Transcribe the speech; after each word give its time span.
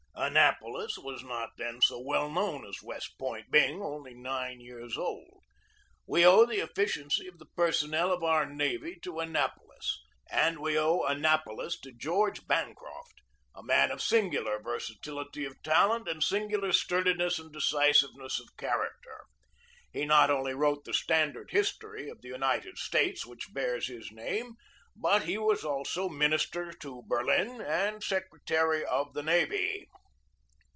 Annapolis 0.13 0.99
was 0.99 1.23
not 1.23 1.49
then 1.57 1.79
so 1.81 1.99
well 1.99 2.29
known 2.29 2.63
as 2.63 2.83
West 2.83 3.17
Point, 3.17 3.49
being 3.49 3.81
only 3.81 4.13
nine 4.13 4.59
years 4.61 4.95
old. 4.95 5.43
We 6.05 6.23
owe 6.23 6.45
the 6.45 6.59
efficiency 6.59 7.27
of 7.27 7.39
the 7.39 7.47
personnel 7.57 8.13
of 8.13 8.23
our 8.23 8.45
navy 8.45 8.99
to 9.01 9.19
Annapolis; 9.19 9.99
and 10.29 10.59
we 10.59 10.77
owe 10.77 11.01
Annapolis 11.05 11.79
to 11.81 11.91
George 11.91 12.45
Bancroft, 12.45 13.21
a 13.55 13.63
man 13.63 13.89
of 13.89 13.99
singular 13.99 14.59
versatility 14.59 15.43
of 15.43 15.59
talent 15.63 16.07
and 16.07 16.23
singular 16.23 16.71
sturdiness 16.71 17.39
and 17.39 17.51
decisiveness 17.51 18.39
of 18.39 18.55
character. 18.57 19.21
He 19.91 20.05
not 20.05 20.29
only 20.29 20.53
wrote 20.53 20.85
the 20.85 20.93
standard 20.93 21.49
history 21.49 22.09
of 22.09 22.21
the 22.21 22.29
United 22.29 22.77
States 22.77 23.25
which 23.25 23.51
bears 23.53 23.87
his 23.87 24.11
name, 24.11 24.53
but 24.95 25.23
he 25.23 25.39
was 25.39 25.65
also 25.65 26.07
min 26.09 26.31
ister 26.33 26.71
to 26.73 27.01
Berlin 27.07 27.59
and 27.59 28.03
secretary 28.03 28.85
of 28.85 29.13
the 29.15 29.23
navy. 29.23 29.87